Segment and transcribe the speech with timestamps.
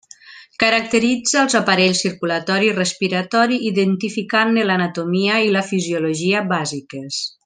[0.61, 7.23] Caracteritza els aparells circulatori i respiratori identificant-ne l'anatomia i la fisiologia bàsiques.